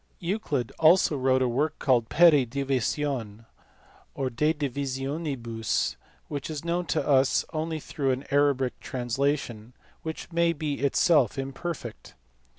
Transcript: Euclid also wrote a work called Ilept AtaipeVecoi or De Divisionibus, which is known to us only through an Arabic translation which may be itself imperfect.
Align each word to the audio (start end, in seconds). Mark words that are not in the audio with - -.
Euclid 0.17 0.71
also 0.79 1.15
wrote 1.15 1.43
a 1.43 1.47
work 1.47 1.77
called 1.77 2.09
Ilept 2.09 2.47
AtaipeVecoi 2.49 3.45
or 4.15 4.31
De 4.31 4.51
Divisionibus, 4.51 5.95
which 6.27 6.49
is 6.49 6.65
known 6.65 6.87
to 6.87 7.07
us 7.07 7.45
only 7.53 7.79
through 7.79 8.09
an 8.09 8.25
Arabic 8.31 8.79
translation 8.79 9.73
which 10.01 10.31
may 10.31 10.53
be 10.53 10.79
itself 10.79 11.37
imperfect. 11.37 12.15